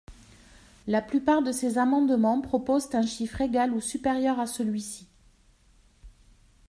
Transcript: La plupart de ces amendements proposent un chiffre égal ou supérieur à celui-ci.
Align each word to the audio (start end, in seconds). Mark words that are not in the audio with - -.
La 0.87 0.99
plupart 1.03 1.43
de 1.43 1.51
ces 1.51 1.77
amendements 1.77 2.41
proposent 2.41 2.95
un 2.95 3.03
chiffre 3.05 3.41
égal 3.41 3.71
ou 3.71 3.79
supérieur 3.79 4.39
à 4.39 4.47
celui-ci. 4.47 5.07